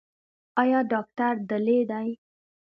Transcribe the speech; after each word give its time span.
ایا 0.61 0.79
ډاکټر 0.91 1.33
دلې 1.49 1.79
دی؟ 1.89 2.09